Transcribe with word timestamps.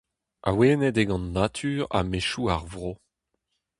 Awenet 0.49 0.97
eo 1.01 1.07
gant 1.09 1.31
natur 1.35 1.79
ha 1.93 1.99
maezioù 2.09 2.45
ar 2.53 2.63
vro. 2.71 2.91